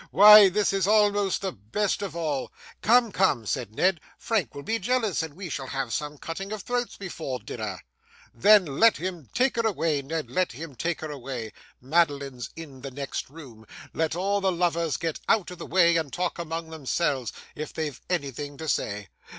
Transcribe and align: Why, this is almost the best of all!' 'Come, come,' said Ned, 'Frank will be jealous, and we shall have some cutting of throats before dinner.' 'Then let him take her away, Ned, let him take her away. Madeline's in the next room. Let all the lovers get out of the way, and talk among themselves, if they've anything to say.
Why, 0.09 0.49
this 0.49 0.73
is 0.73 0.87
almost 0.87 1.41
the 1.43 1.51
best 1.51 2.01
of 2.01 2.15
all!' 2.15 2.51
'Come, 2.81 3.11
come,' 3.11 3.45
said 3.45 3.75
Ned, 3.75 3.99
'Frank 4.17 4.55
will 4.55 4.63
be 4.63 4.79
jealous, 4.79 5.21
and 5.21 5.35
we 5.35 5.47
shall 5.47 5.67
have 5.67 5.93
some 5.93 6.17
cutting 6.17 6.51
of 6.51 6.63
throats 6.63 6.97
before 6.97 7.37
dinner.' 7.37 7.83
'Then 8.33 8.65
let 8.79 8.97
him 8.97 9.29
take 9.35 9.57
her 9.57 9.61
away, 9.67 10.01
Ned, 10.01 10.31
let 10.31 10.53
him 10.53 10.73
take 10.73 11.01
her 11.01 11.11
away. 11.11 11.53
Madeline's 11.79 12.49
in 12.55 12.81
the 12.81 12.89
next 12.89 13.29
room. 13.29 13.67
Let 13.93 14.15
all 14.15 14.41
the 14.41 14.51
lovers 14.51 14.97
get 14.97 15.19
out 15.29 15.51
of 15.51 15.59
the 15.59 15.67
way, 15.67 15.97
and 15.97 16.11
talk 16.11 16.39
among 16.39 16.71
themselves, 16.71 17.31
if 17.53 17.71
they've 17.71 18.01
anything 18.09 18.57
to 18.57 18.67
say. 18.67 19.09